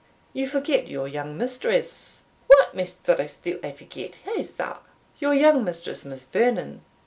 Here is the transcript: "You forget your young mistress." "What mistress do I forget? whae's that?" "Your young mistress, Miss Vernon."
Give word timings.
"You 0.33 0.47
forget 0.47 0.87
your 0.87 1.07
young 1.07 1.37
mistress." 1.37 2.23
"What 2.47 2.73
mistress 2.73 3.35
do 3.35 3.59
I 3.63 3.71
forget? 3.71 4.15
whae's 4.25 4.53
that?" 4.53 4.81
"Your 5.19 5.35
young 5.35 5.63
mistress, 5.63 6.05
Miss 6.05 6.25
Vernon." 6.25 6.81